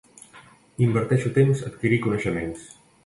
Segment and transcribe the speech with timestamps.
[0.85, 2.65] Inverteixo temps a adquirir coneixements.